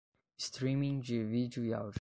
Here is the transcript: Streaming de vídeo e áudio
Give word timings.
Streaming 0.37 0.99
de 0.99 1.23
vídeo 1.23 1.63
e 1.63 1.75
áudio 1.75 1.89